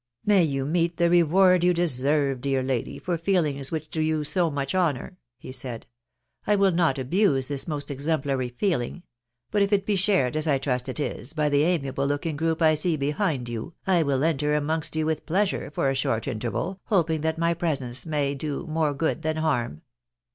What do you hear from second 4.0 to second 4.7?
you so